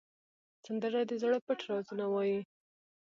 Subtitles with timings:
[0.65, 2.39] سندره د زړه پټ رازونه وایي